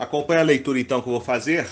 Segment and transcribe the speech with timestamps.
[0.00, 1.68] Acompanhe a leitura então que eu vou fazer.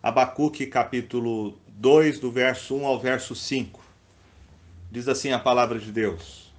[0.00, 3.82] Abacuque capítulo 2, do verso 1 ao verso 5.
[4.92, 6.54] Diz assim a palavra de Deus: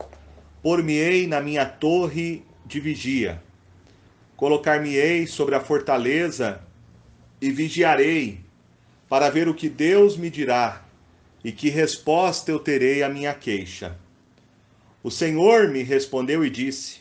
[0.61, 3.41] Por-me-ei na minha torre de vigia,
[4.35, 6.61] colocar-me-ei sobre a fortaleza
[7.39, 8.41] e vigiarei,
[9.07, 10.83] para ver o que Deus me dirá
[11.45, 13.97] e que resposta eu terei à minha queixa.
[15.01, 16.99] O Senhor me respondeu e disse: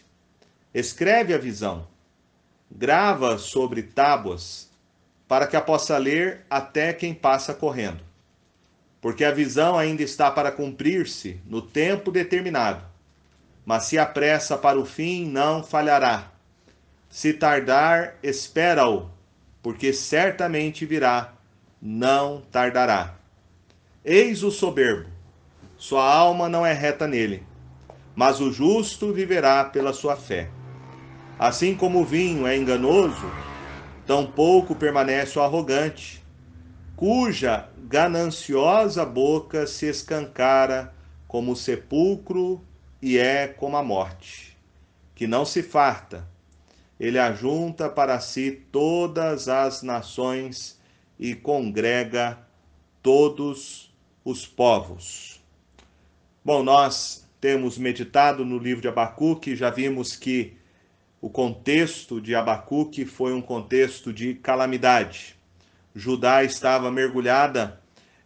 [0.72, 1.89] Escreve a visão
[2.70, 4.70] grava sobre tábuas,
[5.26, 8.02] para que a possa ler até quem passa correndo.
[9.00, 12.84] Porque a visão ainda está para cumprir-se no tempo determinado.
[13.64, 16.30] Mas se apressa para o fim, não falhará.
[17.08, 19.08] Se tardar, espera-o,
[19.62, 21.32] porque certamente virá,
[21.80, 23.14] não tardará.
[24.04, 25.08] Eis o soberbo,
[25.76, 27.42] sua alma não é reta nele,
[28.14, 30.50] mas o justo viverá pela sua fé.
[31.40, 33.24] Assim como o vinho é enganoso,
[34.06, 36.22] tampouco permanece o arrogante,
[36.94, 40.94] cuja gananciosa boca se escancara
[41.26, 42.62] como o sepulcro
[43.00, 44.54] e é como a morte,
[45.14, 46.28] que não se farta.
[47.00, 50.78] Ele ajunta para si todas as nações
[51.18, 52.38] e congrega
[53.02, 53.90] todos
[54.22, 55.40] os povos.
[56.44, 60.59] Bom, nós temos meditado no livro de Abacuque, já vimos que
[61.20, 65.36] o contexto de Abacuque foi um contexto de calamidade.
[65.94, 67.80] Judá estava mergulhada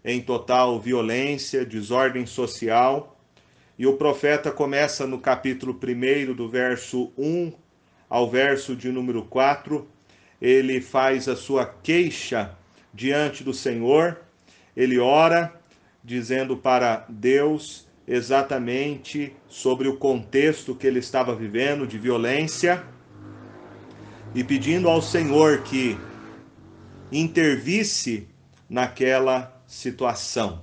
[0.04, 3.18] em total violência, desordem social,
[3.76, 7.52] e o profeta começa no capítulo 1, do verso 1
[8.08, 9.88] ao verso de número 4,
[10.40, 12.56] ele faz a sua queixa
[12.92, 14.20] diante do Senhor,
[14.76, 15.52] ele ora
[16.04, 22.84] dizendo para Deus exatamente sobre o contexto que ele estava vivendo de violência
[24.34, 25.98] e pedindo ao Senhor que
[27.10, 28.28] intervisse
[28.68, 30.62] naquela situação.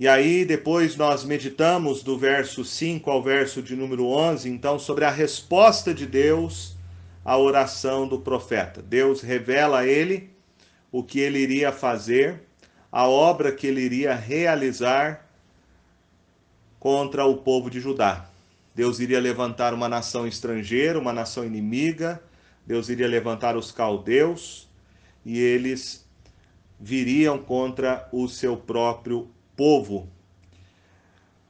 [0.00, 5.04] E aí, depois nós meditamos do verso 5 ao verso de número 11, então, sobre
[5.04, 6.76] a resposta de Deus
[7.24, 8.82] à oração do profeta.
[8.82, 10.30] Deus revela a ele
[10.90, 12.42] o que ele iria fazer
[12.92, 15.26] a obra que ele iria realizar
[16.78, 18.26] contra o povo de Judá.
[18.74, 22.22] Deus iria levantar uma nação estrangeira, uma nação inimiga,
[22.66, 24.68] Deus iria levantar os caldeus
[25.24, 26.06] e eles
[26.78, 30.08] viriam contra o seu próprio povo.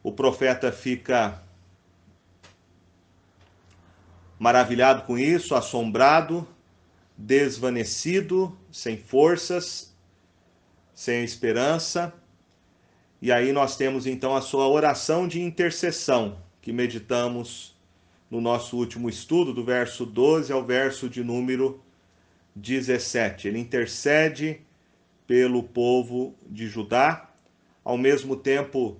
[0.02, 1.42] O profeta fica
[4.38, 6.46] maravilhado com isso, assombrado,
[7.16, 9.91] desvanecido, sem forças,
[11.02, 12.14] sem esperança.
[13.20, 17.76] E aí nós temos então a sua oração de intercessão, que meditamos
[18.30, 21.82] no nosso último estudo, do verso 12 ao verso de número
[22.54, 23.48] 17.
[23.48, 24.60] Ele intercede
[25.26, 27.28] pelo povo de Judá,
[27.84, 28.96] ao mesmo tempo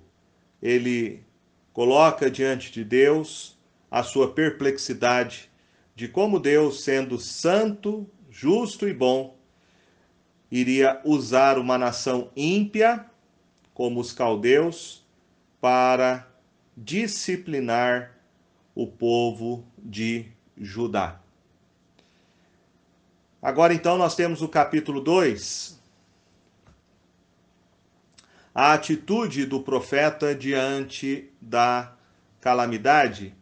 [0.61, 1.23] ele
[1.71, 3.57] coloca diante de Deus
[3.89, 5.49] a sua perplexidade
[5.95, 9.37] de como Deus, sendo santo, justo e bom,
[10.55, 13.03] iria usar uma nação ímpia,
[13.73, 15.03] como os caldeus,
[15.59, 16.27] para
[16.77, 18.15] disciplinar
[18.75, 21.19] o povo de Judá.
[23.41, 25.81] Agora então nós temos o capítulo 2,
[28.53, 31.95] a atitude do profeta diante da
[32.39, 33.33] calamidade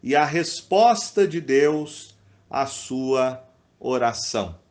[0.00, 2.16] e a resposta de Deus
[2.48, 3.44] à sua
[3.80, 4.61] oração.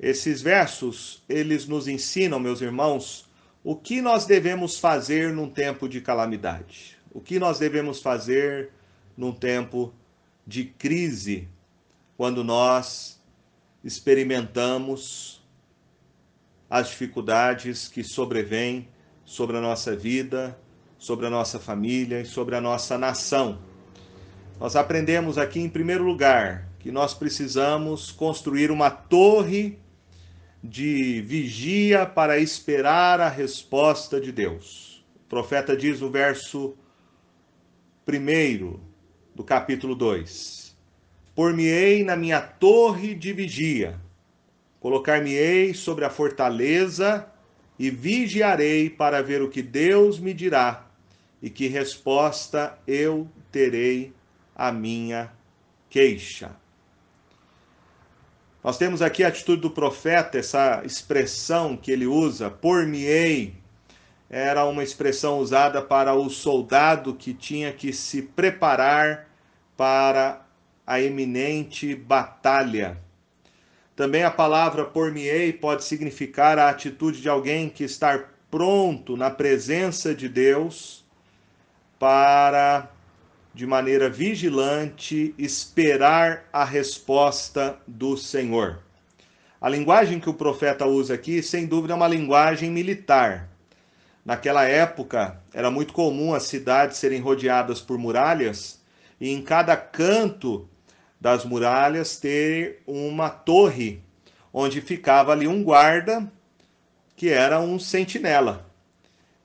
[0.00, 3.28] Esses versos, eles nos ensinam, meus irmãos,
[3.64, 6.96] o que nós devemos fazer num tempo de calamidade.
[7.12, 8.70] O que nós devemos fazer
[9.16, 9.92] num tempo
[10.46, 11.48] de crise,
[12.16, 13.20] quando nós
[13.82, 15.42] experimentamos
[16.70, 18.88] as dificuldades que sobrevêm
[19.24, 20.58] sobre a nossa vida,
[20.96, 23.58] sobre a nossa família e sobre a nossa nação.
[24.60, 29.78] Nós aprendemos aqui, em primeiro lugar, que nós precisamos construir uma torre
[30.62, 35.04] de vigia para esperar a resposta de Deus.
[35.24, 36.76] O profeta diz no verso
[38.06, 38.80] 1
[39.34, 40.76] do capítulo 2:
[41.34, 44.00] Por-me-ei na minha torre de vigia,
[44.80, 47.30] colocar-me-ei sobre a fortaleza
[47.78, 50.86] e vigiarei para ver o que Deus me dirá
[51.40, 54.12] e que resposta eu terei
[54.56, 55.32] à minha
[55.88, 56.56] queixa.
[58.62, 63.54] Nós temos aqui a atitude do profeta, essa expressão que ele usa, por-me-ei,
[64.28, 69.28] era uma expressão usada para o soldado que tinha que se preparar
[69.76, 70.42] para
[70.86, 72.98] a eminente batalha.
[73.94, 80.14] Também a palavra por-me-ei pode significar a atitude de alguém que está pronto na presença
[80.14, 81.04] de Deus
[81.98, 82.90] para,
[83.58, 88.78] de maneira vigilante, esperar a resposta do Senhor.
[89.60, 93.48] A linguagem que o profeta usa aqui, sem dúvida, é uma linguagem militar.
[94.24, 98.80] Naquela época, era muito comum as cidades serem rodeadas por muralhas
[99.20, 100.68] e em cada canto
[101.20, 104.00] das muralhas ter uma torre
[104.52, 106.32] onde ficava ali um guarda
[107.16, 108.70] que era um sentinela.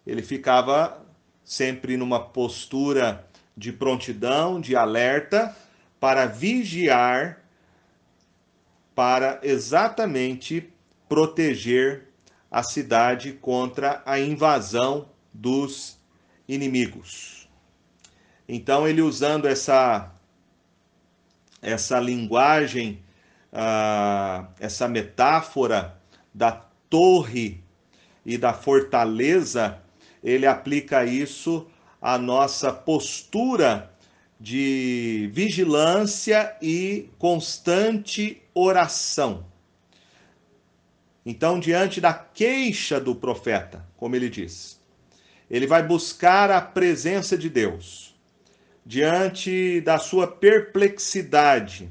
[0.06, 1.04] Ele ficava
[1.44, 5.56] sempre numa postura de prontidão, de alerta,
[6.00, 7.42] para vigiar,
[8.96, 10.70] para exatamente
[11.08, 12.10] proteger
[12.52, 15.98] a cidade contra a invasão dos
[16.48, 17.50] inimigos.
[18.48, 20.12] Então, ele usando essa,
[21.62, 23.04] essa linguagem,
[23.52, 25.98] uh, essa metáfora
[26.34, 26.52] da
[26.90, 27.64] torre
[28.26, 29.80] e da fortaleza,
[30.24, 31.68] ele aplica isso
[32.04, 33.90] à nossa postura
[34.38, 39.46] de vigilância e constante oração.
[41.26, 44.78] Então, diante da queixa do profeta, como ele diz,
[45.50, 48.14] ele vai buscar a presença de Deus.
[48.86, 51.90] Diante da sua perplexidade,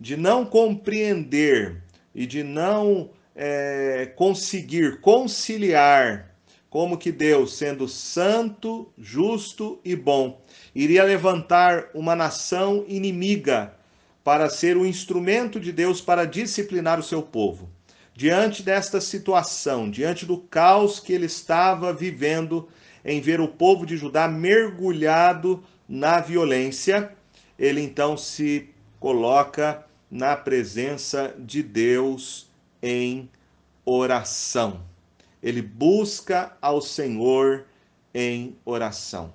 [0.00, 1.80] de não compreender
[2.12, 6.31] e de não é, conseguir conciliar
[6.72, 10.40] como que Deus, sendo santo, justo e bom,
[10.74, 13.74] iria levantar uma nação inimiga
[14.24, 17.68] para ser o instrumento de Deus para disciplinar o seu povo
[18.14, 22.66] diante desta situação, diante do caos que ele estava vivendo
[23.04, 27.12] em ver o povo de Judá mergulhado na violência,
[27.58, 32.50] ele então se coloca na presença de Deus
[32.82, 33.28] em
[33.84, 34.91] oração.
[35.42, 37.64] Ele busca ao Senhor
[38.14, 39.32] em oração.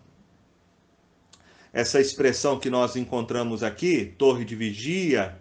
[1.73, 5.37] Essa expressão que nós encontramos aqui, torre de vigia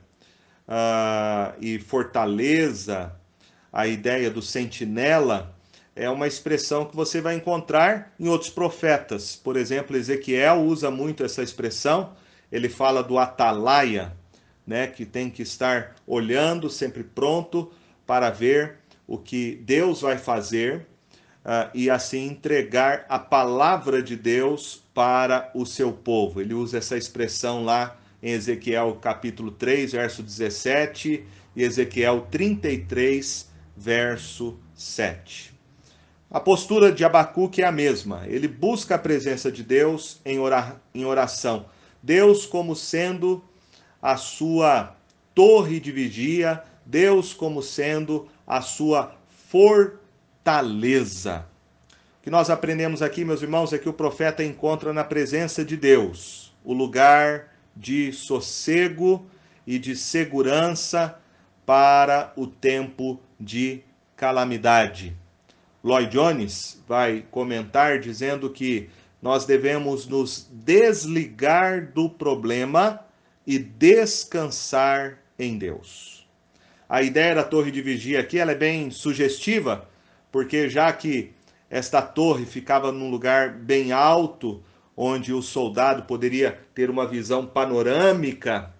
[0.66, 3.14] uh, e fortaleza,
[3.72, 5.54] a ideia do sentinela
[5.94, 9.34] é uma expressão que você vai encontrar em outros profetas.
[9.34, 12.12] Por exemplo, Ezequiel usa muito essa expressão.
[12.52, 14.12] Ele fala do atalaia,
[14.66, 17.72] né, que tem que estar olhando, sempre pronto
[18.06, 20.86] para ver o que Deus vai fazer
[21.44, 26.40] uh, e assim entregar a palavra de Deus para o seu povo.
[26.40, 31.24] Ele usa essa expressão lá em Ezequiel capítulo 3, verso 17
[31.54, 35.54] e Ezequiel 33, verso 7.
[36.28, 38.24] A postura de Abacuque é a mesma.
[38.26, 41.66] Ele busca a presença de Deus em oração.
[42.02, 43.42] Deus como sendo
[44.02, 44.96] a sua
[45.34, 49.16] torre de vigia, Deus como sendo a sua
[49.48, 51.46] fortaleza.
[52.20, 55.76] O que nós aprendemos aqui, meus irmãos, é que o profeta encontra na presença de
[55.76, 59.26] Deus o lugar de sossego
[59.66, 61.18] e de segurança
[61.64, 63.82] para o tempo de
[64.16, 65.16] calamidade.
[65.82, 68.88] Lloyd Jones vai comentar dizendo que
[69.20, 73.00] nós devemos nos desligar do problema
[73.46, 76.15] e descansar em Deus.
[76.88, 79.88] A ideia da torre de vigia aqui ela é bem sugestiva,
[80.30, 81.32] porque já que
[81.68, 84.62] esta torre ficava num lugar bem alto,
[84.96, 88.72] onde o soldado poderia ter uma visão panorâmica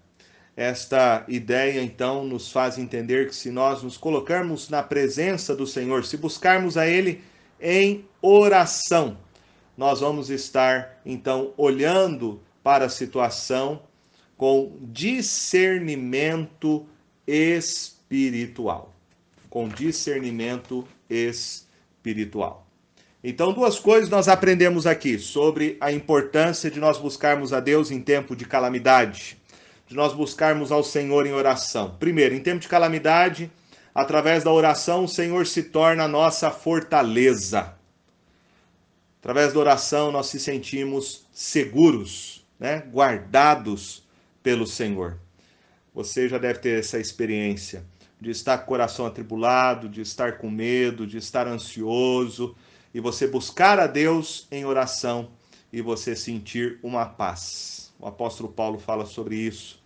[0.56, 6.06] esta ideia então nos faz entender que se nós nos colocarmos na presença do Senhor,
[6.06, 7.22] se buscarmos a Ele
[7.60, 9.18] em oração,
[9.76, 13.82] nós vamos estar então olhando para a situação
[14.38, 16.86] com discernimento
[17.26, 17.95] espiritual.
[19.48, 22.66] Com discernimento espiritual.
[23.22, 28.00] Então, duas coisas nós aprendemos aqui sobre a importância de nós buscarmos a Deus em
[28.00, 29.36] tempo de calamidade
[29.86, 31.96] de nós buscarmos ao Senhor em oração.
[31.98, 33.50] Primeiro, em tempo de calamidade,
[33.94, 37.74] através da oração, o Senhor se torna a nossa fortaleza.
[39.20, 42.82] Através da oração, nós se sentimos seguros, né?
[42.92, 44.04] guardados
[44.42, 45.18] pelo Senhor.
[45.94, 47.84] Você já deve ter essa experiência
[48.20, 52.56] de estar com o coração atribulado, de estar com medo, de estar ansioso,
[52.94, 55.28] e você buscar a Deus em oração
[55.72, 59.82] e você sentir uma paz o apóstolo Paulo fala sobre isso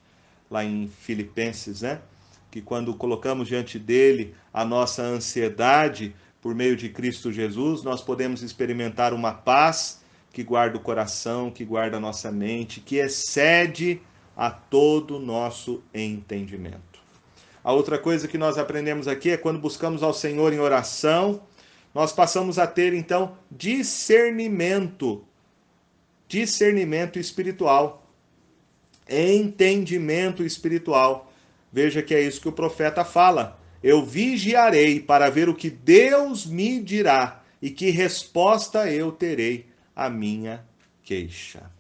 [0.50, 2.00] lá em Filipenses, né?
[2.50, 8.42] Que quando colocamos diante dele a nossa ansiedade por meio de Cristo Jesus, nós podemos
[8.42, 14.00] experimentar uma paz que guarda o coração, que guarda a nossa mente, que excede
[14.36, 16.89] a todo o nosso entendimento.
[17.62, 21.42] A outra coisa que nós aprendemos aqui é quando buscamos ao Senhor em oração,
[21.94, 25.24] nós passamos a ter então discernimento,
[26.26, 28.10] discernimento espiritual,
[29.08, 31.30] entendimento espiritual.
[31.72, 33.58] Veja que é isso que o profeta fala.
[33.82, 40.08] Eu vigiarei para ver o que Deus me dirá e que resposta eu terei à
[40.08, 40.64] minha
[41.02, 41.70] queixa.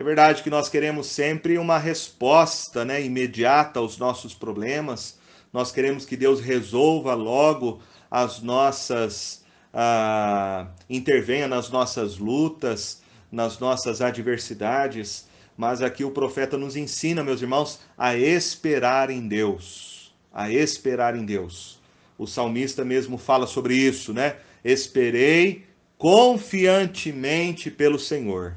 [0.00, 5.18] É verdade que nós queremos sempre uma resposta né, imediata aos nossos problemas.
[5.52, 9.44] Nós queremos que Deus resolva logo as nossas.
[9.74, 15.28] Ah, intervenha nas nossas lutas, nas nossas adversidades.
[15.54, 20.14] Mas aqui o profeta nos ensina, meus irmãos, a esperar em Deus.
[20.32, 21.78] A esperar em Deus.
[22.16, 24.36] O salmista mesmo fala sobre isso, né?
[24.64, 25.66] Esperei
[25.98, 28.56] confiantemente pelo Senhor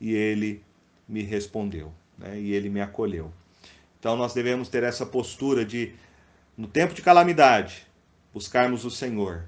[0.00, 0.62] e ele
[1.08, 2.38] me respondeu, né?
[2.38, 3.32] e ele me acolheu.
[3.98, 5.92] Então nós devemos ter essa postura de,
[6.56, 7.86] no tempo de calamidade,
[8.32, 9.44] buscarmos o Senhor.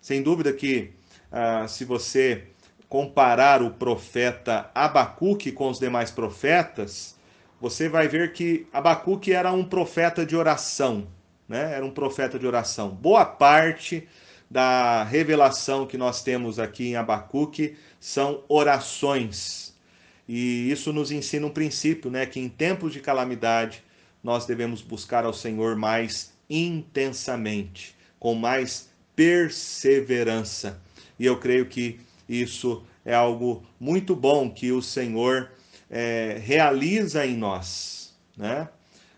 [0.00, 0.92] Sem dúvida que,
[1.30, 2.44] ah, se você
[2.88, 7.16] comparar o profeta Abacuque com os demais profetas,
[7.60, 11.08] você vai ver que Abacuque era um profeta de oração,
[11.48, 11.74] né?
[11.74, 12.90] Era um profeta de oração.
[12.90, 14.06] Boa parte
[14.50, 19.65] da revelação que nós temos aqui em Abacuque são orações
[20.28, 23.82] e isso nos ensina um princípio, né, que em tempos de calamidade
[24.22, 30.80] nós devemos buscar ao Senhor mais intensamente, com mais perseverança.
[31.18, 35.50] E eu creio que isso é algo muito bom que o Senhor
[35.88, 38.68] é, realiza em nós, né?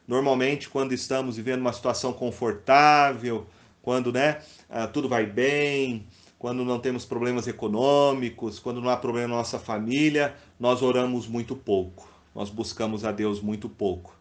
[0.07, 3.47] Normalmente, quando estamos vivendo uma situação confortável,
[3.83, 6.07] quando né, ah, tudo vai bem,
[6.39, 11.57] quando não temos problemas econômicos, quando não há problema na nossa família, nós oramos muito
[11.57, 14.17] pouco, nós buscamos a Deus muito pouco.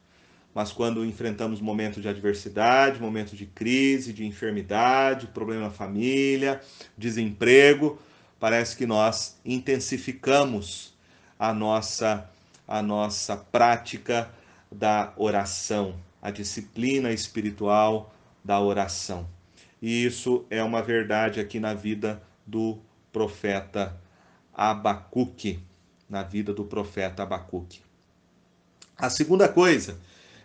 [0.54, 6.60] Mas quando enfrentamos momentos de adversidade, momentos de crise, de enfermidade, problema na família,
[6.98, 8.00] desemprego,
[8.40, 10.96] parece que nós intensificamos
[11.38, 12.28] a nossa
[12.68, 14.30] a nossa prática
[14.70, 19.37] da oração, a disciplina espiritual da oração.
[19.81, 22.79] E isso é uma verdade aqui na vida do
[23.12, 23.96] profeta
[24.53, 25.60] Abacuque,
[26.10, 27.81] na vida do profeta Abacuque.
[28.98, 30.00] A segunda coisa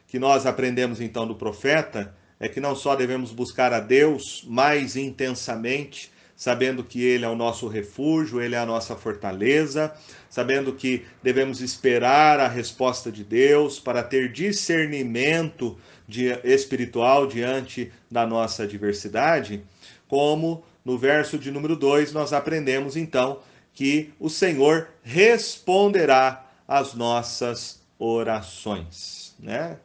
[0.06, 4.96] que nós aprendemos então do profeta é que não só devemos buscar a Deus mais
[4.96, 9.94] intensamente, sabendo que Ele é o nosso refúgio, Ele é a nossa fortaleza,
[10.28, 15.78] sabendo que devemos esperar a resposta de Deus para ter discernimento
[16.44, 19.62] espiritual diante da nossa adversidade,
[20.08, 23.40] como no verso de número 2 nós aprendemos então
[23.72, 29.78] que o Senhor responderá às nossas orações, né?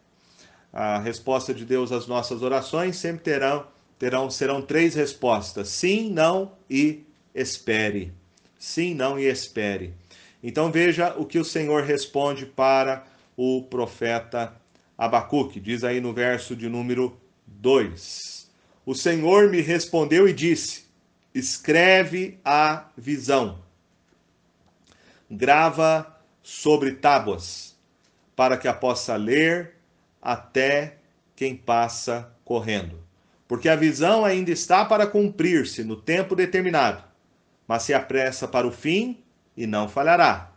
[0.73, 3.65] A resposta de Deus às nossas orações sempre terão
[3.97, 8.13] terão serão três respostas: sim, não e espere.
[8.59, 9.93] Sim, não e espere.
[10.43, 13.05] Então veja o que o Senhor responde para
[13.35, 14.53] o profeta
[14.97, 15.59] Abacuque.
[15.59, 18.49] Diz aí no verso de número 2.
[18.85, 20.85] O Senhor me respondeu e disse:
[21.33, 23.59] Escreve a visão.
[25.29, 27.77] Grava sobre tábuas,
[28.35, 29.75] para que a possa ler
[30.21, 30.97] até
[31.35, 33.07] quem passa correndo
[33.47, 37.03] porque a visão ainda está para cumprir-se no tempo determinado,
[37.67, 39.23] mas se apressa para o fim
[39.55, 40.51] e não falhará.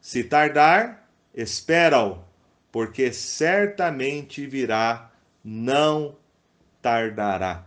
[0.00, 2.18] Se tardar, espera-o,
[2.76, 5.10] porque certamente virá,
[5.42, 6.14] não
[6.82, 7.66] tardará.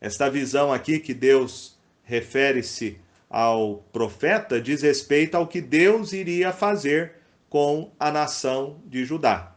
[0.00, 7.14] Esta visão aqui que Deus refere-se ao profeta diz respeito ao que Deus iria fazer
[7.50, 9.56] com a nação de Judá.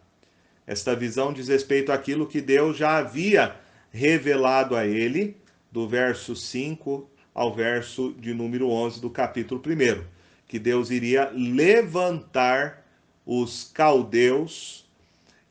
[0.66, 3.56] Esta visão diz respeito àquilo que Deus já havia
[3.92, 5.38] revelado a ele,
[5.72, 10.04] do verso 5 ao verso de número 11 do capítulo 1,
[10.48, 12.81] que Deus iria levantar
[13.26, 14.86] os caldeus,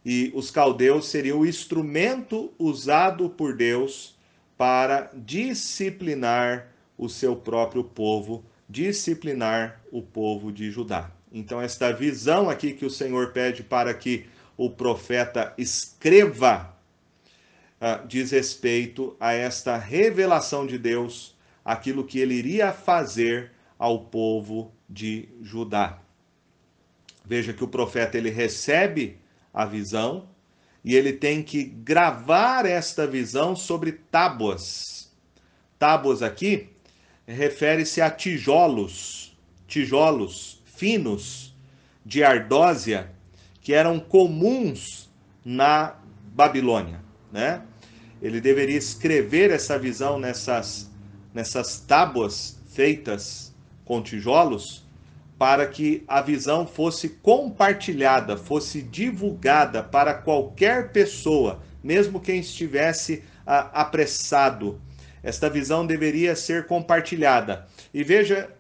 [0.05, 4.17] e os caldeus seriam o instrumento usado por Deus
[4.57, 11.11] para disciplinar o seu próprio povo, disciplinar o povo de Judá.
[11.33, 16.75] Então, esta visão aqui que o Senhor pede para que o profeta escreva
[17.81, 21.35] uh, diz respeito a esta revelação de Deus,
[21.65, 25.99] aquilo que ele iria fazer ao povo de Judá.
[27.31, 29.17] Veja que o profeta ele recebe
[29.55, 30.29] a visão
[30.85, 35.13] e ele tem que gravar esta visão sobre tábuas.
[35.79, 36.71] Tábuas aqui
[37.25, 41.55] refere-se a tijolos, tijolos finos
[42.05, 43.13] de ardósia
[43.61, 45.09] que eram comuns
[45.45, 46.01] na
[46.35, 47.63] Babilônia, né?
[48.21, 50.91] Ele deveria escrever essa visão nessas,
[51.33, 54.85] nessas tábuas feitas com tijolos,
[55.41, 63.71] para que a visão fosse compartilhada, fosse divulgada para qualquer pessoa, mesmo quem estivesse ah,
[63.73, 64.79] apressado.
[65.23, 67.67] Esta visão deveria ser compartilhada.
[67.95, 68.51] E veja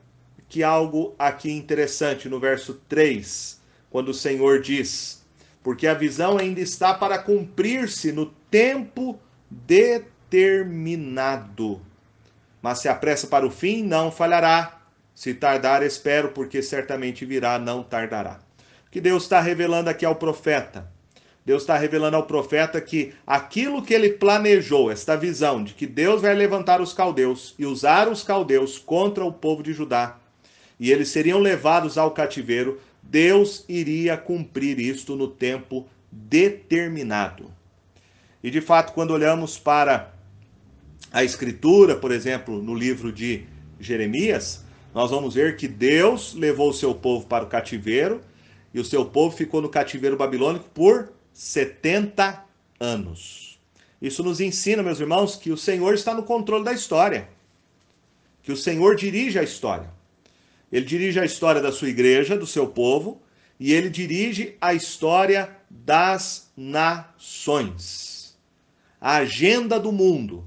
[0.48, 3.60] que algo aqui interessante no verso 3,
[3.90, 5.22] quando o Senhor diz:
[5.62, 9.20] Porque a visão ainda está para cumprir-se no tempo
[9.50, 11.82] determinado.
[12.62, 14.79] Mas se apressa para o fim, não falhará.
[15.20, 18.40] Se tardar, espero, porque certamente virá, não tardará.
[18.86, 20.90] O que Deus está revelando aqui ao profeta?
[21.44, 26.22] Deus está revelando ao profeta que aquilo que ele planejou, esta visão de que Deus
[26.22, 30.18] vai levantar os caldeus e usar os caldeus contra o povo de Judá,
[30.78, 37.52] e eles seriam levados ao cativeiro, Deus iria cumprir isto no tempo determinado.
[38.42, 40.14] E de fato, quando olhamos para
[41.12, 43.44] a Escritura, por exemplo, no livro de
[43.78, 48.20] Jeremias, nós vamos ver que Deus levou o seu povo para o cativeiro
[48.74, 52.44] e o seu povo ficou no cativeiro babilônico por 70
[52.78, 53.58] anos.
[54.00, 57.28] Isso nos ensina, meus irmãos, que o Senhor está no controle da história.
[58.42, 59.90] Que o Senhor dirige a história.
[60.72, 63.20] Ele dirige a história da sua igreja, do seu povo,
[63.58, 68.38] e ele dirige a história das nações.
[69.00, 70.46] A agenda do mundo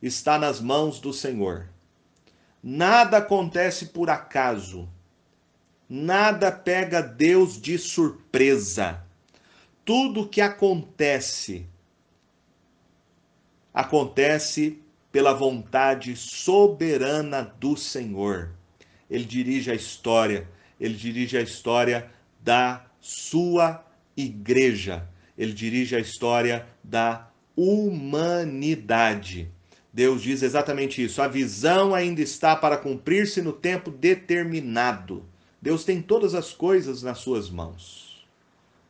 [0.00, 1.73] está nas mãos do Senhor.
[2.66, 4.88] Nada acontece por acaso.
[5.86, 9.04] Nada pega Deus de surpresa.
[9.84, 11.66] Tudo que acontece
[13.74, 14.80] acontece
[15.12, 18.54] pela vontade soberana do Senhor.
[19.10, 20.48] Ele dirige a história,
[20.80, 23.84] ele dirige a história da sua
[24.16, 25.06] igreja,
[25.36, 29.52] ele dirige a história da humanidade.
[29.94, 31.22] Deus diz exatamente isso.
[31.22, 35.22] A visão ainda está para cumprir-se no tempo determinado.
[35.62, 38.26] Deus tem todas as coisas nas suas mãos.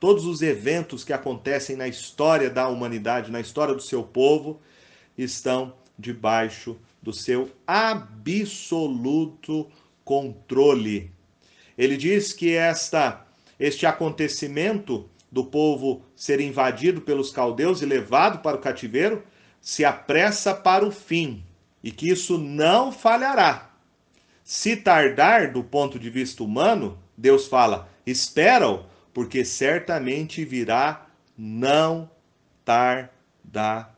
[0.00, 4.59] Todos os eventos que acontecem na história da humanidade, na história do seu povo,
[5.16, 9.70] estão debaixo do seu absoluto
[10.07, 11.12] controle.
[11.76, 13.26] Ele diz que esta
[13.61, 19.22] este acontecimento do povo ser invadido pelos caldeus e levado para o cativeiro,
[19.64, 21.42] se apressa para o fim,
[21.83, 23.70] e que isso não falhará.
[24.44, 32.11] Se tardar do ponto de vista humano, Deus fala: espera-o, porque certamente virá, não
[32.62, 33.90] tardará.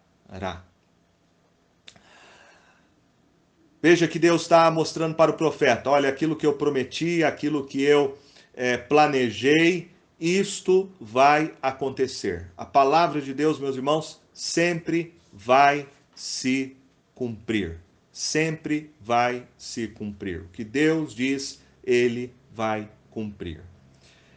[3.83, 7.83] Veja que Deus está mostrando para o profeta: olha, aquilo que eu prometi, aquilo que
[7.83, 8.17] eu
[8.55, 12.53] é, planejei, isto vai acontecer.
[12.57, 16.75] A palavra de Deus, meus irmãos, sempre vai se
[17.15, 17.79] cumprir.
[18.11, 20.41] Sempre vai se cumprir.
[20.41, 23.61] O que Deus diz, ele vai cumprir.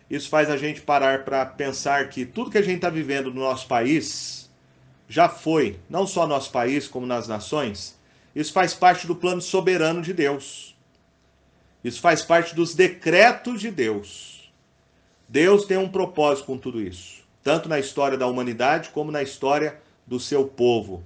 [0.10, 3.42] Isso faz a gente parar para pensar que tudo que a gente está vivendo no
[3.42, 4.50] nosso país
[5.08, 7.98] já foi, não só no nosso país, como nas nações,
[8.36, 10.76] isso faz parte do plano soberano de Deus.
[11.84, 14.52] Isso faz parte dos decretos de Deus.
[15.28, 19.80] Deus tem um propósito com tudo isso, tanto na história da humanidade como na história
[20.10, 21.04] do seu povo.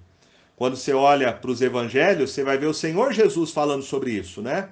[0.56, 4.42] Quando você olha para os evangelhos, você vai ver o Senhor Jesus falando sobre isso,
[4.42, 4.70] né?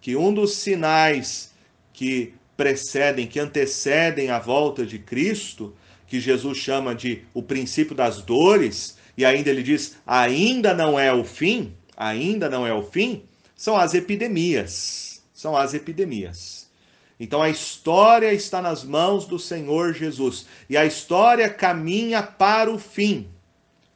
[0.00, 1.52] Que um dos sinais
[1.92, 5.74] que precedem, que antecedem a volta de Cristo,
[6.06, 11.12] que Jesus chama de o princípio das dores, e ainda ele diz: ainda não é
[11.12, 13.24] o fim, ainda não é o fim,
[13.56, 15.22] são as epidemias.
[15.32, 16.70] São as epidemias.
[17.18, 22.78] Então a história está nas mãos do Senhor Jesus e a história caminha para o
[22.78, 23.28] fim.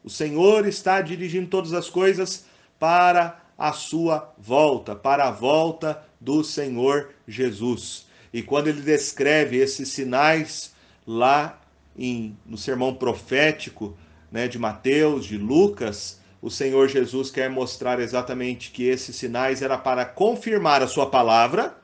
[0.03, 2.45] O Senhor está dirigindo todas as coisas
[2.79, 8.07] para a sua volta, para a volta do Senhor Jesus.
[8.33, 10.73] E quando ele descreve esses sinais
[11.05, 11.59] lá
[11.97, 13.97] em, no sermão profético
[14.31, 19.77] né, de Mateus, de Lucas, o Senhor Jesus quer mostrar exatamente que esses sinais era
[19.77, 21.79] para confirmar a sua palavra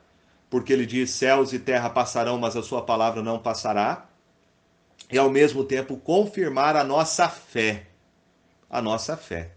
[0.55, 4.05] porque ele diz: céus e terra passarão, mas a sua palavra não passará.
[5.11, 7.87] E ao mesmo tempo confirmar a nossa fé.
[8.69, 9.51] A nossa fé.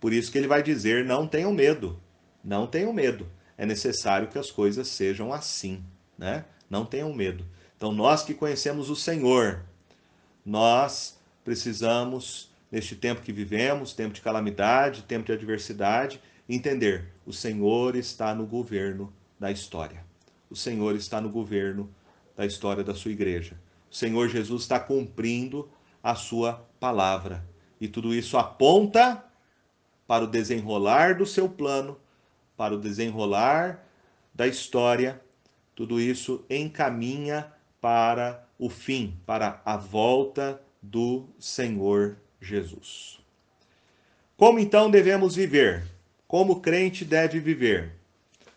[0.00, 2.00] Por isso que ele vai dizer: não tenham medo.
[2.42, 3.28] Não tenham medo.
[3.58, 5.82] É necessário que as coisas sejam assim,
[6.18, 6.44] né?
[6.68, 7.44] Não tenham medo.
[7.76, 9.62] Então nós que conhecemos o Senhor,
[10.44, 17.96] nós precisamos neste tempo que vivemos, tempo de calamidade, tempo de adversidade, entender: o Senhor
[17.96, 20.06] está no governo da história
[20.50, 21.92] o Senhor está no governo
[22.36, 23.58] da história da sua igreja.
[23.90, 25.68] o Senhor Jesus está cumprindo
[26.02, 27.44] a sua palavra.
[27.80, 29.24] E tudo isso aponta
[30.06, 31.98] para o desenrolar do seu plano,
[32.56, 33.84] para o desenrolar
[34.34, 35.20] da história,
[35.74, 43.18] tudo isso encaminha para o fim, para a volta do Senhor Jesus.
[44.36, 45.84] Como então devemos viver?
[46.28, 47.94] Como o crente deve viver?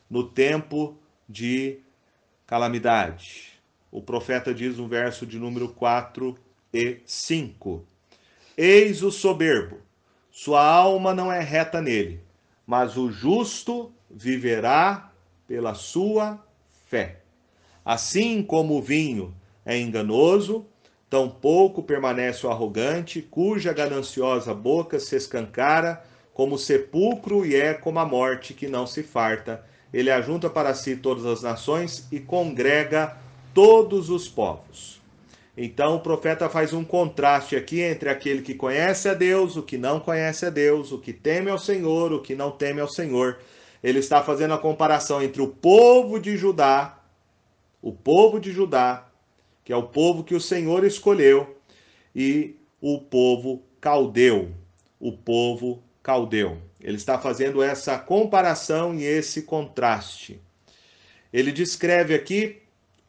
[0.09, 1.79] No tempo de
[2.45, 3.53] calamidade.
[3.91, 6.37] O profeta diz no verso de número 4
[6.73, 7.85] e 5:
[8.61, 9.77] Eis o soberbo,
[10.29, 12.19] sua alma não é reta nele,
[12.67, 15.13] mas o justo viverá
[15.47, 16.45] pela sua
[16.89, 17.21] fé.
[17.85, 19.33] Assim como o vinho
[19.65, 20.65] é enganoso,
[21.09, 28.05] tampouco permanece o arrogante, cuja gananciosa boca se escancara como sepulcro e é como a
[28.05, 29.63] morte que não se farta.
[29.93, 33.15] Ele ajunta para si todas as nações e congrega
[33.53, 34.98] todos os povos.
[35.61, 39.77] Então o profeta faz um contraste aqui entre aquele que conhece a Deus, o que
[39.77, 43.39] não conhece a Deus, o que teme ao Senhor, o que não teme ao Senhor.
[43.83, 47.03] Ele está fazendo a comparação entre o povo de Judá,
[47.81, 49.05] o povo de Judá,
[49.65, 51.57] que é o povo que o Senhor escolheu,
[52.15, 54.53] e o povo caldeu,
[54.97, 56.57] o povo caldeu.
[56.79, 60.39] Ele está fazendo essa comparação e esse contraste.
[61.33, 62.61] Ele descreve aqui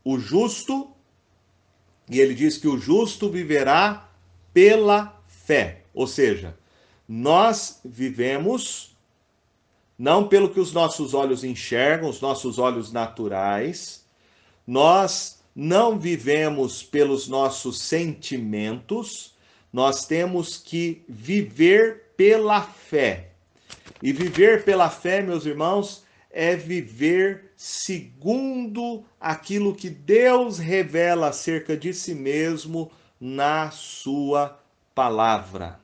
[0.04, 0.90] o justo,
[2.10, 4.10] e ele diz que o justo viverá
[4.52, 5.84] pela fé.
[5.94, 6.56] Ou seja,
[7.08, 8.96] nós vivemos
[9.96, 14.04] não pelo que os nossos olhos enxergam, os nossos olhos naturais,
[14.66, 19.34] nós não vivemos pelos nossos sentimentos,
[19.72, 23.28] nós temos que viver pela fé.
[24.02, 31.92] E viver pela fé, meus irmãos, é viver segundo aquilo que Deus revela acerca de
[31.92, 32.90] si mesmo
[33.20, 34.58] na sua
[34.94, 35.80] palavra.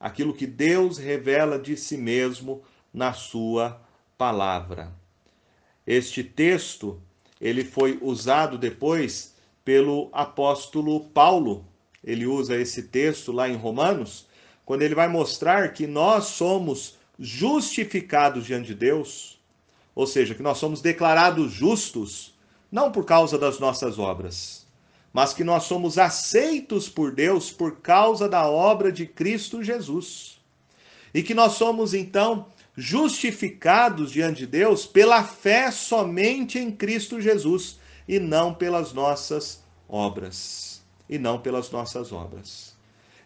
[0.00, 2.62] Aquilo que Deus revela de si mesmo
[2.92, 3.80] na sua
[4.16, 4.92] palavra.
[5.86, 7.00] Este texto,
[7.40, 11.64] ele foi usado depois pelo apóstolo Paulo.
[12.02, 14.26] Ele usa esse texto lá em Romanos,
[14.64, 19.37] quando ele vai mostrar que nós somos justificados diante de Deus
[19.98, 22.32] ou seja, que nós somos declarados justos
[22.70, 24.64] não por causa das nossas obras,
[25.12, 30.38] mas que nós somos aceitos por Deus por causa da obra de Cristo Jesus.
[31.12, 37.80] E que nós somos então justificados diante de Deus pela fé somente em Cristo Jesus
[38.06, 40.80] e não pelas nossas obras.
[41.10, 42.76] E não pelas nossas obras.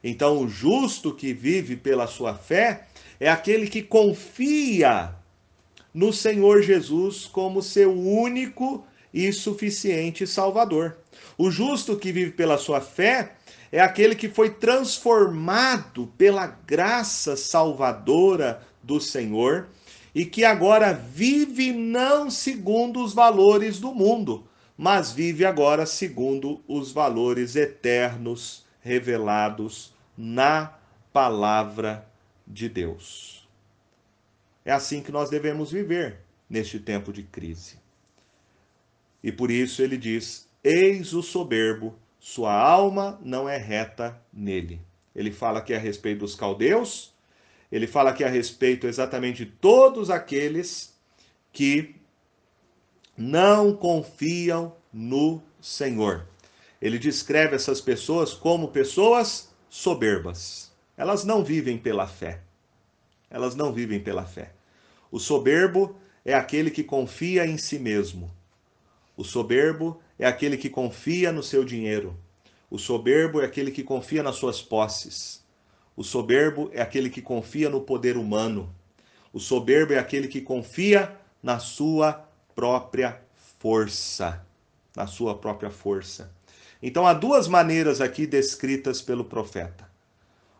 [0.02, 2.86] Então, o justo que vive pela sua fé
[3.20, 5.20] é aquele que confia
[5.92, 10.96] no Senhor Jesus como seu único e suficiente Salvador.
[11.36, 13.32] O justo que vive pela sua fé
[13.70, 19.68] é aquele que foi transformado pela graça salvadora do Senhor
[20.14, 26.92] e que agora vive não segundo os valores do mundo, mas vive agora segundo os
[26.92, 30.74] valores eternos revelados na
[31.12, 32.06] palavra
[32.46, 33.41] de Deus.
[34.64, 37.76] É assim que nós devemos viver neste tempo de crise.
[39.22, 44.80] E por isso ele diz: Eis o soberbo, sua alma não é reta nele.
[45.14, 47.12] Ele fala aqui a respeito dos caldeus,
[47.70, 50.94] ele fala aqui a respeito exatamente de todos aqueles
[51.52, 51.96] que
[53.16, 56.26] não confiam no Senhor.
[56.80, 60.72] Ele descreve essas pessoas como pessoas soberbas.
[60.96, 62.40] Elas não vivem pela fé
[63.32, 64.52] elas não vivem pela fé.
[65.10, 68.30] O soberbo é aquele que confia em si mesmo.
[69.16, 72.14] O soberbo é aquele que confia no seu dinheiro.
[72.70, 75.42] O soberbo é aquele que confia nas suas posses.
[75.96, 78.72] O soberbo é aquele que confia no poder humano.
[79.32, 83.20] O soberbo é aquele que confia na sua própria
[83.58, 84.46] força.
[84.94, 86.30] Na sua própria força.
[86.82, 89.90] Então há duas maneiras aqui descritas pelo profeta.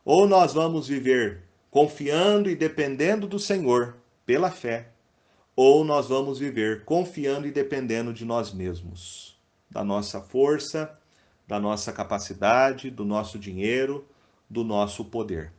[0.05, 4.91] Ou nós vamos viver confiando e dependendo do Senhor pela fé,
[5.57, 10.95] ou nós vamos viver confiando e dependendo de nós mesmos, da nossa força,
[11.49, 14.07] da nossa capacidade, do nosso dinheiro,
[14.51, 15.51] do nosso poder.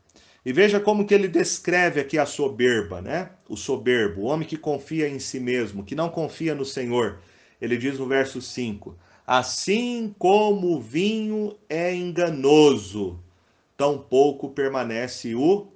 [0.45, 3.31] E veja como que ele descreve aqui a soberba, né?
[3.49, 7.21] O soberbo, o homem que confia em si mesmo, que não confia no Senhor.
[7.59, 8.95] Ele diz no verso 5:
[9.25, 13.19] Assim como o vinho é enganoso,
[13.75, 15.72] tão pouco permanece o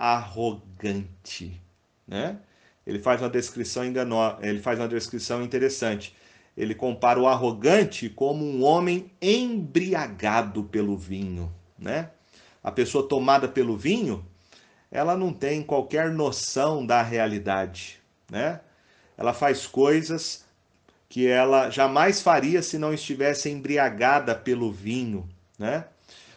[0.00, 1.60] arrogante,
[2.08, 2.38] né?
[2.86, 6.16] Ele faz uma descrição enganosa, ele faz uma descrição interessante.
[6.56, 12.10] ele compara o arrogante como um homem embriagado pelo vinho, né?
[12.62, 14.26] A pessoa tomada pelo vinho,
[14.90, 18.60] ela não tem qualquer noção da realidade, né?
[19.16, 20.44] Ela faz coisas
[21.08, 25.84] que ela jamais faria se não estivesse embriagada pelo vinho, né?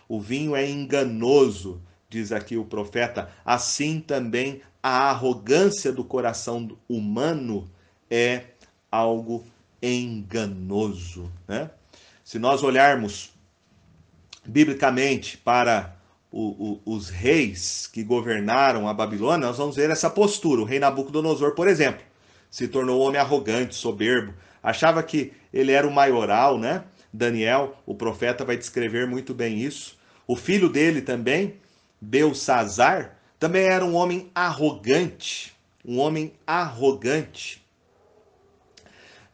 [0.07, 1.81] O vinho é enganoso,
[2.13, 3.29] diz aqui o profeta.
[3.43, 7.69] Assim também a arrogância do coração humano
[8.09, 8.43] é
[8.91, 9.43] algo
[9.81, 11.71] enganoso, né?
[12.23, 13.31] Se nós olharmos
[14.45, 15.95] biblicamente para
[16.31, 20.61] o, o, os reis que governaram a Babilônia, nós vamos ver essa postura.
[20.61, 22.03] O rei Nabucodonosor, por exemplo,
[22.49, 26.83] se tornou um homem arrogante, soberbo, achava que ele era o maioral, né?
[27.11, 29.97] Daniel, o profeta, vai descrever muito bem isso.
[30.25, 31.55] O filho dele também,
[32.03, 37.65] Belsazar, também era um homem arrogante, um homem arrogante.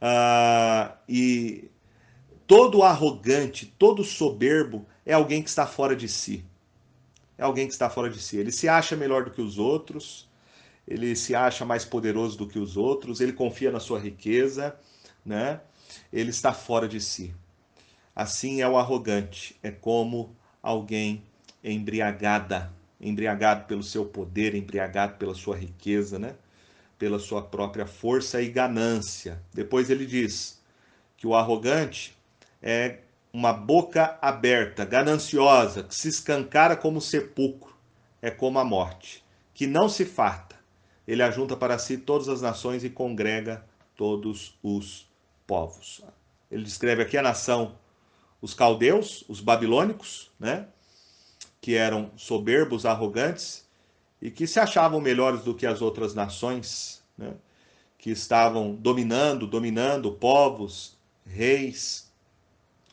[0.00, 1.68] Ah, e
[2.46, 6.44] todo arrogante, todo soberbo é alguém que está fora de si.
[7.36, 8.36] É alguém que está fora de si.
[8.36, 10.28] Ele se acha melhor do que os outros,
[10.86, 14.76] ele se acha mais poderoso do que os outros, ele confia na sua riqueza,
[15.24, 15.60] né?
[16.12, 17.34] Ele está fora de si.
[18.14, 21.24] Assim é o arrogante, é como alguém
[21.62, 26.34] embriagada, embriagado pelo seu poder, embriagado pela sua riqueza, né?
[27.00, 29.42] pela sua própria força e ganância.
[29.54, 30.60] Depois ele diz
[31.16, 32.14] que o arrogante
[32.62, 32.98] é
[33.32, 37.74] uma boca aberta, gananciosa, que se escancara como sepulcro,
[38.20, 40.56] é como a morte, que não se farta.
[41.08, 43.64] Ele ajunta para si todas as nações e congrega
[43.96, 45.08] todos os
[45.46, 46.02] povos.
[46.50, 47.78] Ele descreve aqui a nação,
[48.42, 50.66] os caldeus, os babilônicos, né?
[51.60, 53.68] Que eram soberbos, arrogantes
[54.20, 57.34] e que se achavam melhores do que as outras nações, né?
[57.98, 60.96] que estavam dominando, dominando povos,
[61.26, 62.10] reis,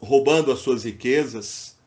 [0.01, 1.77] roubando as suas riquezas,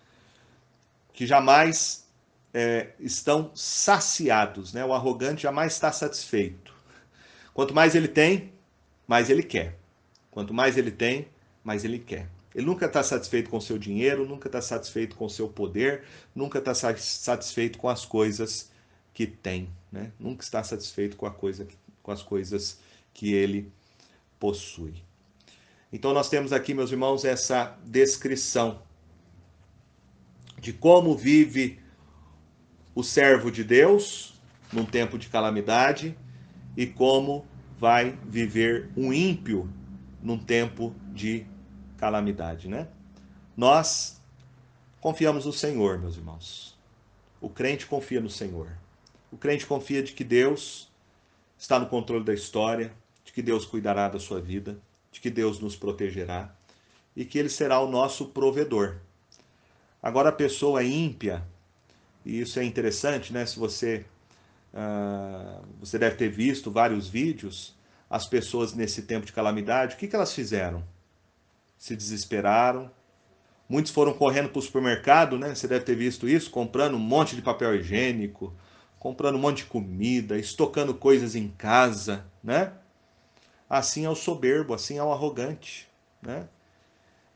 [1.12, 2.06] que jamais
[2.52, 4.72] é, estão saciados.
[4.72, 4.84] Né?
[4.84, 6.74] O arrogante jamais está satisfeito.
[7.52, 8.52] Quanto mais ele tem,
[9.06, 9.78] mais ele quer.
[10.30, 11.28] Quanto mais ele tem,
[11.62, 12.28] mais ele quer.
[12.54, 16.02] Ele nunca está satisfeito com seu dinheiro, nunca está satisfeito com seu poder,
[16.34, 18.70] nunca está satisfeito com as coisas
[19.14, 20.12] que tem, né?
[20.18, 21.66] Nunca está satisfeito com, a coisa,
[22.02, 22.80] com as coisas
[23.14, 23.70] que ele
[24.38, 24.94] possui.
[25.92, 28.82] Então nós temos aqui, meus irmãos, essa descrição
[30.58, 31.80] de como vive
[32.94, 34.34] o servo de Deus
[34.72, 36.16] num tempo de calamidade
[36.76, 37.46] e como
[37.78, 39.68] vai viver um ímpio
[40.22, 41.46] num tempo de
[42.00, 42.88] calamidade, né?
[43.54, 44.18] Nós
[45.02, 46.78] confiamos no Senhor, meus irmãos.
[47.40, 48.72] O crente confia no Senhor.
[49.30, 50.90] O crente confia de que Deus
[51.58, 52.90] está no controle da história,
[53.22, 54.78] de que Deus cuidará da sua vida,
[55.12, 56.54] de que Deus nos protegerá
[57.14, 58.96] e que Ele será o nosso provedor.
[60.02, 61.46] Agora, a pessoa ímpia,
[62.24, 63.44] e isso é interessante, né?
[63.44, 64.06] Se você,
[64.72, 67.76] uh, você deve ter visto vários vídeos,
[68.08, 70.82] as pessoas nesse tempo de calamidade, o que, que elas fizeram?
[71.80, 72.90] Se desesperaram.
[73.66, 75.54] Muitos foram correndo para o supermercado, né?
[75.54, 78.54] Você deve ter visto isso, comprando um monte de papel higiênico,
[78.98, 82.74] comprando um monte de comida, estocando coisas em casa, né?
[83.68, 85.88] Assim é o soberbo, assim é o arrogante,
[86.20, 86.46] né?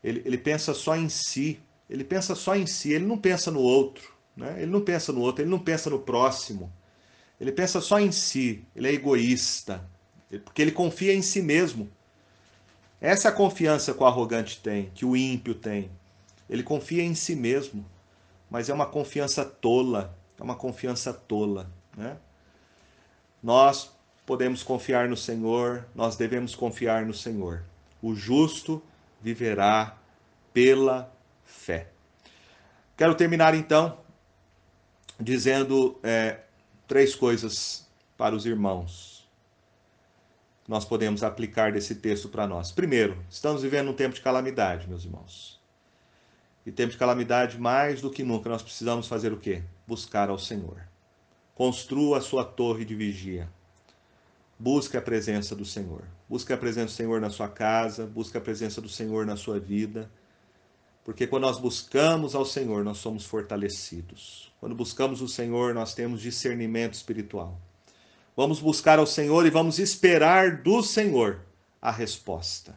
[0.03, 3.61] Ele, ele pensa só em si, ele pensa só em si, ele não pensa no
[3.61, 4.61] outro, né?
[4.61, 6.71] Ele não pensa no outro, ele não pensa no próximo.
[7.39, 9.89] Ele pensa só em si, ele é egoísta,
[10.43, 11.89] porque ele confia em si mesmo.
[12.99, 15.91] Essa é a confiança que o arrogante tem, que o ímpio tem.
[16.49, 17.85] Ele confia em si mesmo,
[18.49, 22.17] mas é uma confiança tola, é uma confiança tola, né?
[23.41, 23.91] Nós
[24.25, 27.63] podemos confiar no Senhor, nós devemos confiar no Senhor.
[28.01, 28.81] O justo
[29.21, 29.97] viverá
[30.53, 31.11] pela
[31.43, 31.89] fé.
[32.97, 33.99] Quero terminar então
[35.19, 36.39] dizendo é,
[36.87, 39.14] três coisas para os irmãos
[40.67, 42.71] nós podemos aplicar desse texto para nós?
[42.71, 45.61] Primeiro, estamos vivendo um tempo de calamidade, meus irmãos.
[46.65, 49.61] E tempo de calamidade, mais do que nunca, nós precisamos fazer o quê?
[49.85, 50.81] Buscar ao Senhor.
[51.53, 53.47] Construa a sua torre de vigia.
[54.57, 56.03] Busque a presença do Senhor.
[56.27, 59.59] Busque a presença do Senhor na sua casa, busque a presença do Senhor na sua
[59.59, 60.09] vida.
[61.03, 64.51] Porque quando nós buscamos ao Senhor, nós somos fortalecidos.
[64.59, 67.61] Quando buscamos o Senhor, nós temos discernimento espiritual.
[68.35, 71.39] Vamos buscar ao Senhor e vamos esperar do Senhor
[71.81, 72.75] a resposta.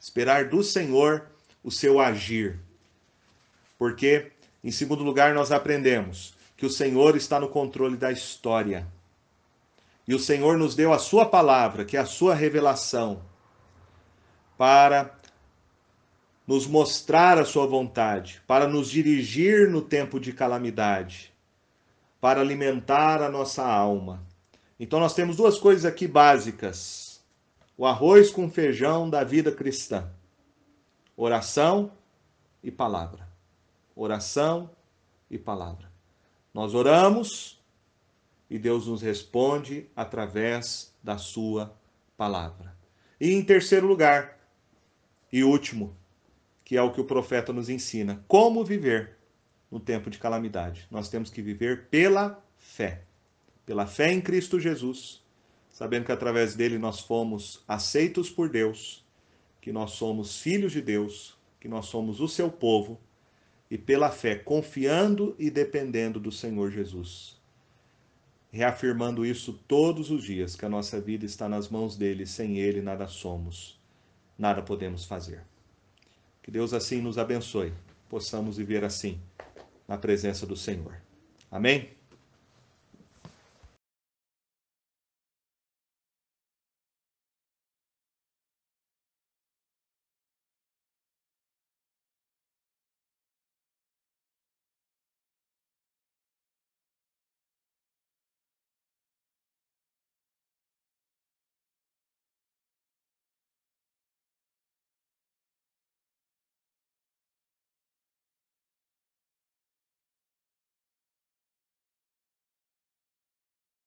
[0.00, 1.26] Esperar do Senhor
[1.62, 2.58] o seu agir.
[3.78, 4.32] Porque,
[4.64, 8.86] em segundo lugar, nós aprendemos que o Senhor está no controle da história.
[10.08, 13.22] E o Senhor nos deu a sua palavra, que é a sua revelação,
[14.56, 15.14] para
[16.46, 21.32] nos mostrar a sua vontade, para nos dirigir no tempo de calamidade,
[22.20, 24.24] para alimentar a nossa alma.
[24.78, 27.24] Então nós temos duas coisas aqui básicas:
[27.76, 30.10] o arroz com feijão da vida cristã.
[31.16, 31.92] Oração
[32.62, 33.26] e palavra.
[33.94, 34.70] Oração
[35.30, 35.90] e palavra.
[36.52, 37.62] Nós oramos
[38.48, 41.74] e Deus nos responde através da sua
[42.16, 42.76] palavra.
[43.20, 44.38] E em terceiro lugar,
[45.32, 45.96] e último,
[46.64, 49.16] que é o que o profeta nos ensina, como viver
[49.70, 50.86] no tempo de calamidade.
[50.90, 53.05] Nós temos que viver pela fé.
[53.66, 55.22] Pela fé em Cristo Jesus,
[55.68, 59.04] sabendo que através dele nós fomos aceitos por Deus,
[59.60, 62.98] que nós somos filhos de Deus, que nós somos o seu povo,
[63.70, 67.36] e pela fé, confiando e dependendo do Senhor Jesus
[68.56, 72.80] reafirmando isso todos os dias, que a nossa vida está nas mãos dele, sem ele
[72.80, 73.78] nada somos,
[74.38, 75.42] nada podemos fazer.
[76.42, 77.74] Que Deus assim nos abençoe,
[78.08, 79.20] possamos viver assim,
[79.86, 80.96] na presença do Senhor.
[81.50, 81.95] Amém?